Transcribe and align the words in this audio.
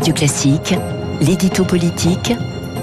Radio 0.00 0.14
Classique, 0.14 0.74
l'édito 1.20 1.62
politique 1.62 2.32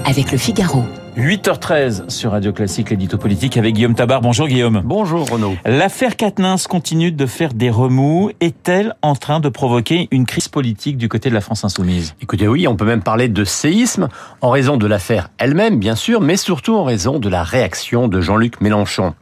avec 0.04 0.30
le 0.30 0.38
Figaro. 0.38 0.84
8h13 1.16 2.10
sur 2.10 2.30
Radio 2.30 2.52
Classique, 2.52 2.90
l'édito 2.90 3.18
politique 3.18 3.56
avec 3.56 3.74
Guillaume 3.74 3.96
Tabar. 3.96 4.20
Bonjour 4.20 4.46
Guillaume. 4.46 4.82
Bonjour 4.84 5.28
Renaud. 5.28 5.56
L'affaire 5.64 6.14
Quatennens 6.14 6.68
continue 6.68 7.10
de 7.10 7.26
faire 7.26 7.54
des 7.54 7.70
remous. 7.70 8.30
Est-elle 8.38 8.94
en 9.02 9.16
train 9.16 9.40
de 9.40 9.48
provoquer 9.48 10.06
une 10.12 10.26
crise 10.26 10.46
politique 10.46 10.96
du 10.96 11.08
côté 11.08 11.28
de 11.28 11.34
la 11.34 11.40
France 11.40 11.64
insoumise? 11.64 12.14
Écoutez, 12.22 12.46
oui, 12.46 12.68
on 12.68 12.76
peut 12.76 12.84
même 12.84 13.02
parler 13.02 13.26
de 13.26 13.44
séisme 13.44 14.06
en 14.40 14.50
raison 14.50 14.76
de 14.76 14.86
l'affaire 14.86 15.30
elle-même, 15.38 15.80
bien 15.80 15.96
sûr, 15.96 16.20
mais 16.20 16.36
surtout 16.36 16.76
en 16.76 16.84
raison 16.84 17.18
de 17.18 17.28
la 17.28 17.42
réaction 17.42 18.06
de 18.06 18.20
Jean-Luc 18.20 18.60
Mélenchon. 18.60 19.14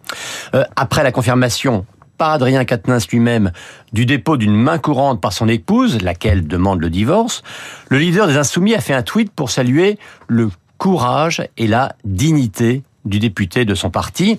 Euh, 0.54 0.64
après 0.76 1.02
la 1.02 1.12
confirmation 1.12 1.86
par 2.16 2.30
Adrien 2.30 2.64
Quatennens 2.64 3.06
lui-même 3.10 3.52
du 3.92 4.06
dépôt 4.06 4.36
d'une 4.36 4.54
main 4.54 4.78
courante 4.78 5.20
par 5.20 5.32
son 5.32 5.48
épouse, 5.48 6.02
laquelle 6.02 6.46
demande 6.46 6.80
le 6.80 6.90
divorce, 6.90 7.42
le 7.88 7.98
leader 7.98 8.26
des 8.26 8.36
Insoumis 8.36 8.74
a 8.74 8.80
fait 8.80 8.94
un 8.94 9.02
tweet 9.02 9.30
pour 9.30 9.50
saluer 9.50 9.98
le 10.26 10.50
courage 10.78 11.46
et 11.56 11.66
la 11.66 11.94
dignité 12.04 12.82
du 13.04 13.18
député 13.18 13.64
de 13.64 13.74
son 13.74 13.90
parti 13.90 14.38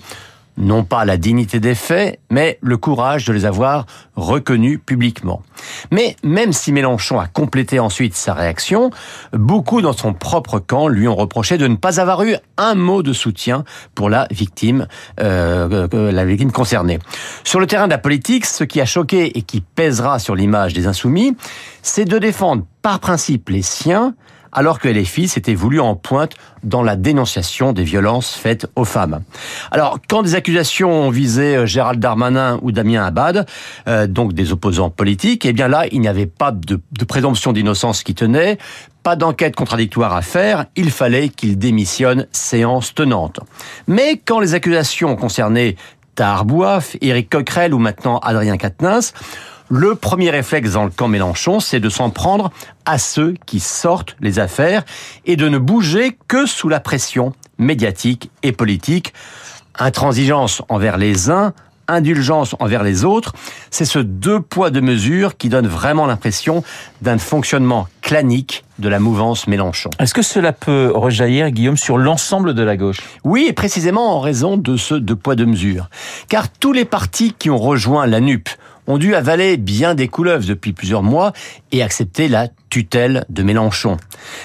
non 0.58 0.84
pas 0.84 1.04
la 1.04 1.16
dignité 1.16 1.60
des 1.60 1.74
faits, 1.74 2.20
mais 2.30 2.58
le 2.60 2.76
courage 2.76 3.24
de 3.24 3.32
les 3.32 3.46
avoir 3.46 3.86
reconnus 4.16 4.80
publiquement. 4.84 5.42
Mais 5.90 6.16
même 6.22 6.52
si 6.52 6.72
Mélenchon 6.72 7.20
a 7.20 7.26
complété 7.26 7.78
ensuite 7.78 8.14
sa 8.14 8.34
réaction, 8.34 8.90
beaucoup 9.32 9.80
dans 9.80 9.92
son 9.92 10.12
propre 10.12 10.58
camp 10.58 10.88
lui 10.88 11.06
ont 11.08 11.14
reproché 11.14 11.56
de 11.58 11.66
ne 11.66 11.76
pas 11.76 12.00
avoir 12.00 12.22
eu 12.24 12.34
un 12.56 12.74
mot 12.74 13.02
de 13.02 13.12
soutien 13.12 13.64
pour 13.94 14.10
la 14.10 14.26
victime, 14.30 14.88
euh, 15.20 15.88
euh 15.94 16.12
la 16.12 16.24
victime 16.24 16.52
concernée. 16.52 16.98
Sur 17.44 17.60
le 17.60 17.66
terrain 17.66 17.86
de 17.86 17.92
la 17.92 17.98
politique, 17.98 18.44
ce 18.44 18.64
qui 18.64 18.80
a 18.80 18.86
choqué 18.86 19.38
et 19.38 19.42
qui 19.42 19.60
pèsera 19.60 20.18
sur 20.18 20.34
l'image 20.34 20.74
des 20.74 20.86
insoumis, 20.86 21.36
c'est 21.82 22.04
de 22.04 22.18
défendre 22.18 22.64
par 22.82 22.98
principe 22.98 23.48
les 23.50 23.62
siens 23.62 24.14
alors 24.52 24.78
que 24.78 24.88
LFI 24.88 25.28
s'était 25.28 25.54
voulu 25.54 25.80
en 25.80 25.94
pointe 25.94 26.32
dans 26.62 26.82
la 26.82 26.96
dénonciation 26.96 27.72
des 27.72 27.84
violences 27.84 28.34
faites 28.34 28.66
aux 28.76 28.84
femmes. 28.84 29.22
Alors, 29.70 29.98
quand 30.08 30.22
des 30.22 30.34
accusations 30.34 30.90
ont 30.90 31.10
visé 31.10 31.56
euh, 31.56 31.66
Gérald 31.66 32.00
Darmanin 32.00 32.58
ou 32.62 32.72
Damien 32.72 33.04
Abad, 33.04 33.46
euh, 33.86 34.06
donc 34.06 34.32
des 34.32 34.52
opposants 34.52 34.90
politiques, 34.90 35.44
eh 35.46 35.52
bien 35.52 35.68
là, 35.68 35.84
il 35.92 36.00
n'y 36.00 36.08
avait 36.08 36.26
pas 36.26 36.52
de, 36.52 36.80
présomption 37.06 37.52
d'innocence 37.52 38.02
qui 38.02 38.14
tenait, 38.14 38.58
pas 39.02 39.16
d'enquête 39.16 39.56
contradictoire 39.56 40.14
à 40.14 40.22
faire, 40.22 40.66
il 40.76 40.90
fallait 40.90 41.28
qu'il 41.28 41.58
démissionne 41.58 42.26
séance 42.32 42.94
tenante. 42.94 43.40
Mais 43.86 44.20
quand 44.24 44.40
les 44.40 44.54
accusations 44.54 45.16
concernaient 45.16 45.76
Tahar 46.14 46.44
Bouaf, 46.44 46.96
Éric 47.00 47.30
Coquerel 47.30 47.72
ou 47.72 47.78
maintenant 47.78 48.18
Adrien 48.18 48.56
Quatennens, 48.56 49.12
le 49.68 49.94
premier 49.94 50.30
réflexe 50.30 50.72
dans 50.72 50.84
le 50.84 50.90
camp 50.90 51.08
Mélenchon, 51.08 51.60
c'est 51.60 51.80
de 51.80 51.88
s'en 51.88 52.10
prendre 52.10 52.50
à 52.84 52.98
ceux 52.98 53.34
qui 53.46 53.60
sortent 53.60 54.16
les 54.20 54.38
affaires 54.38 54.82
et 55.26 55.36
de 55.36 55.48
ne 55.48 55.58
bouger 55.58 56.16
que 56.26 56.46
sous 56.46 56.68
la 56.68 56.80
pression 56.80 57.34
médiatique 57.58 58.30
et 58.42 58.52
politique. 58.52 59.12
Intransigeance 59.78 60.62
envers 60.68 60.96
les 60.96 61.30
uns, 61.30 61.52
indulgence 61.86 62.54
envers 62.60 62.82
les 62.82 63.04
autres, 63.04 63.32
c'est 63.70 63.84
ce 63.84 63.98
deux 63.98 64.40
poids 64.40 64.70
deux 64.70 64.80
mesures 64.80 65.36
qui 65.36 65.48
donne 65.48 65.66
vraiment 65.66 66.06
l'impression 66.06 66.62
d'un 67.02 67.18
fonctionnement 67.18 67.88
clanique 68.02 68.64
de 68.78 68.88
la 68.88 69.00
mouvance 69.00 69.46
Mélenchon. 69.46 69.90
Est-ce 69.98 70.14
que 70.14 70.22
cela 70.22 70.52
peut 70.52 70.92
rejaillir, 70.94 71.50
Guillaume, 71.50 71.76
sur 71.76 71.98
l'ensemble 71.98 72.54
de 72.54 72.62
la 72.62 72.76
gauche? 72.76 73.00
Oui, 73.24 73.46
et 73.48 73.52
précisément 73.52 74.16
en 74.16 74.20
raison 74.20 74.56
de 74.56 74.76
ce 74.76 74.94
deux 74.94 75.16
poids 75.16 75.34
deux 75.34 75.46
mesures. 75.46 75.88
Car 76.28 76.48
tous 76.48 76.72
les 76.72 76.84
partis 76.84 77.34
qui 77.38 77.50
ont 77.50 77.58
rejoint 77.58 78.06
la 78.06 78.20
NUP 78.20 78.48
ont 78.88 78.98
dû 78.98 79.14
avaler 79.14 79.56
bien 79.58 79.94
des 79.94 80.08
couleuvres 80.08 80.46
depuis 80.46 80.72
plusieurs 80.72 81.04
mois 81.04 81.32
et 81.70 81.82
accepter 81.82 82.26
la 82.26 82.48
tutelle 82.70 83.24
de 83.28 83.42
Mélenchon. 83.42 83.98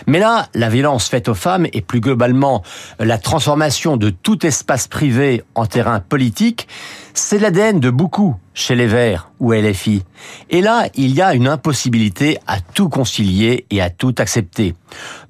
Mais 0.06 0.20
là, 0.20 0.48
la 0.54 0.70
violence 0.70 1.08
faite 1.08 1.30
aux 1.30 1.34
femmes 1.34 1.66
et 1.74 1.82
plus 1.82 2.02
globalement 2.02 2.62
la 3.00 3.18
transformation 3.18 3.98
de 3.98 4.10
tout 4.10 4.46
espace 4.46 4.88
privé 4.88 5.44
en 5.56 5.66
terrain 5.66 6.02
politique, 6.02 6.68
c'est 7.14 7.40
l'ADN 7.40 7.80
de 7.80 7.90
beaucoup 7.90 8.36
chez 8.54 8.76
les 8.76 8.88
Verts 8.88 9.32
ou 9.40 9.54
LFI. 9.54 10.04
Et 10.50 10.62
là, 10.62 10.88
il 10.96 11.14
y 11.14 11.22
a 11.22 11.34
une 11.34 11.48
impossibilité 11.48 12.38
à 12.46 12.60
tout 12.60 12.90
concilier 12.90 13.66
et 13.72 13.82
à 13.82 13.90
tout 13.90 14.14
accepter. 14.18 14.76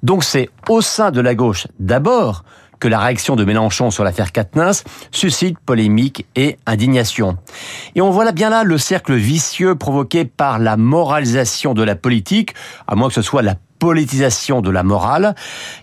Donc 0.02 0.24
c'est 0.24 0.50
au 0.68 0.80
sein 0.80 1.10
de 1.10 1.20
la 1.20 1.34
gauche 1.34 1.66
d'abord 1.78 2.44
que 2.84 2.88
la 2.90 2.98
réaction 2.98 3.34
de 3.34 3.46
Mélenchon 3.46 3.90
sur 3.90 4.04
l'affaire 4.04 4.30
Katnins 4.30 4.84
suscite 5.10 5.58
polémique 5.58 6.26
et 6.36 6.58
indignation. 6.66 7.38
Et 7.94 8.02
on 8.02 8.10
voit 8.10 8.30
bien 8.32 8.50
là 8.50 8.62
le 8.62 8.76
cercle 8.76 9.14
vicieux 9.14 9.74
provoqué 9.74 10.26
par 10.26 10.58
la 10.58 10.76
moralisation 10.76 11.72
de 11.72 11.82
la 11.82 11.96
politique, 11.96 12.52
à 12.86 12.94
moins 12.94 13.08
que 13.08 13.14
ce 13.14 13.22
soit 13.22 13.40
la 13.40 13.54
politisation 13.78 14.60
de 14.60 14.68
la 14.68 14.82
morale. 14.82 15.34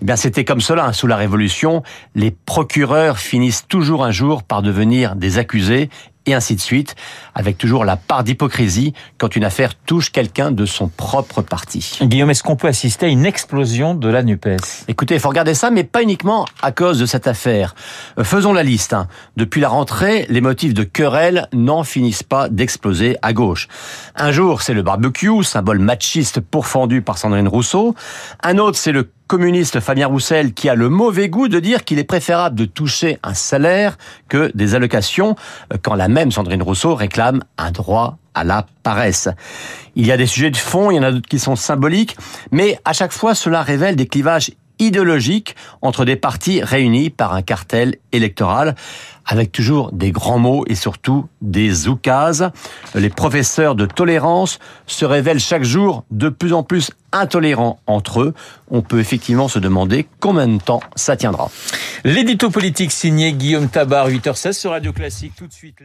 Eh 0.03 0.05
bien, 0.05 0.15
c'était 0.15 0.45
comme 0.45 0.61
cela 0.61 0.85
hein, 0.85 0.93
sous 0.93 1.07
la 1.07 1.15
Révolution. 1.15 1.81
Les 2.13 2.29
procureurs 2.29 3.17
finissent 3.17 3.67
toujours 3.67 4.05
un 4.05 4.11
jour 4.11 4.43
par 4.43 4.61
devenir 4.61 5.15
des 5.15 5.39
accusés 5.39 5.89
et 6.25 6.33
ainsi 6.33 6.55
de 6.55 6.61
suite, 6.61 6.95
avec 7.35 7.57
toujours 7.57 7.85
la 7.85 7.97
part 7.97 8.23
d'hypocrisie 8.23 8.93
quand 9.17 9.35
une 9.35 9.43
affaire 9.43 9.75
touche 9.75 10.11
quelqu'un 10.11 10.51
de 10.51 10.65
son 10.65 10.87
propre 10.87 11.41
parti. 11.41 11.99
Guillaume, 12.01 12.29
est-ce 12.29 12.43
qu'on 12.43 12.55
peut 12.55 12.67
assister 12.67 13.07
à 13.07 13.09
une 13.09 13.25
explosion 13.25 13.95
de 13.95 14.07
la 14.07 14.23
NUPES? 14.23 14.85
Écoutez, 14.87 15.15
il 15.15 15.19
faut 15.19 15.29
regarder 15.29 15.53
ça, 15.53 15.71
mais 15.71 15.83
pas 15.83 16.03
uniquement 16.03 16.45
à 16.61 16.71
cause 16.71 16.99
de 16.99 17.05
cette 17.05 17.27
affaire. 17.27 17.75
Euh, 18.17 18.23
faisons 18.23 18.53
la 18.53 18.63
liste. 18.63 18.93
Hein. 18.93 19.07
Depuis 19.37 19.61
la 19.61 19.69
rentrée, 19.69 20.25
les 20.29 20.41
motifs 20.41 20.73
de 20.73 20.83
querelle 20.83 21.47
n'en 21.53 21.83
finissent 21.83 22.23
pas 22.23 22.49
d'exploser 22.49 23.17
à 23.21 23.33
gauche. 23.33 23.67
Un 24.15 24.31
jour, 24.31 24.61
c'est 24.61 24.73
le 24.73 24.83
barbecue, 24.83 25.43
symbole 25.43 25.79
machiste 25.79 26.39
pourfendu 26.39 27.01
par 27.01 27.17
Sandrine 27.17 27.47
Rousseau. 27.47 27.95
Un 28.43 28.57
autre, 28.57 28.77
c'est 28.77 28.91
le 28.91 29.09
communiste 29.31 29.79
Fabien 29.79 30.07
Roussel 30.07 30.53
qui 30.53 30.67
a 30.67 30.75
le 30.75 30.89
mauvais 30.89 31.29
goût 31.29 31.47
de 31.47 31.61
dire 31.61 31.85
qu'il 31.85 31.99
est 31.99 32.03
préférable 32.03 32.53
de 32.53 32.65
toucher 32.65 33.17
un 33.23 33.33
salaire 33.33 33.97
que 34.27 34.51
des 34.55 34.75
allocations 34.75 35.37
euh, 35.71 35.77
quand 35.81 35.95
la 35.95 36.09
même 36.09 36.33
Sandrine 36.33 36.61
Rousseau 36.61 36.95
réclame 36.95 37.41
un 37.57 37.71
droit 37.71 38.17
à 38.33 38.43
la 38.43 38.65
paresse. 38.83 39.29
Il 39.95 40.05
y 40.05 40.11
a 40.11 40.17
des 40.17 40.25
sujets 40.25 40.51
de 40.51 40.57
fond, 40.57 40.91
il 40.91 40.97
y 40.97 40.99
en 40.99 41.03
a 41.03 41.13
d'autres 41.13 41.29
qui 41.29 41.39
sont 41.39 41.55
symboliques, 41.55 42.17
mais 42.51 42.77
à 42.83 42.91
chaque 42.91 43.13
fois 43.13 43.33
cela 43.33 43.61
révèle 43.61 43.95
des 43.95 44.05
clivages 44.05 44.51
idéologique 44.81 45.55
entre 45.81 46.03
des 46.03 46.17
partis 46.17 46.61
réunis 46.61 47.09
par 47.09 47.33
un 47.33 47.41
cartel 47.41 47.95
électoral, 48.11 48.75
avec 49.25 49.51
toujours 49.51 49.91
des 49.93 50.11
grands 50.11 50.39
mots 50.39 50.65
et 50.67 50.75
surtout 50.75 51.27
des 51.41 51.87
oukases. 51.87 52.51
Les 52.95 53.09
professeurs 53.09 53.75
de 53.75 53.85
tolérance 53.85 54.59
se 54.87 55.05
révèlent 55.05 55.39
chaque 55.39 55.63
jour 55.63 56.03
de 56.11 56.27
plus 56.27 56.51
en 56.51 56.63
plus 56.63 56.91
intolérants 57.13 57.79
entre 57.87 58.21
eux. 58.21 58.33
On 58.69 58.81
peut 58.81 58.99
effectivement 58.99 59.47
se 59.47 59.59
demander 59.59 60.07
combien 60.19 60.47
de 60.47 60.61
temps 60.61 60.81
ça 60.95 61.15
tiendra. 61.15 61.49
L'édito 62.03 62.49
politique 62.49 62.91
signé 62.91 63.33
Guillaume 63.33 63.69
Tabar, 63.69 64.09
8h16 64.09 64.53
sur 64.53 64.71
Radio 64.71 64.91
Classique. 64.91 65.33
Tout 65.37 65.47
de 65.47 65.53
suite. 65.53 65.77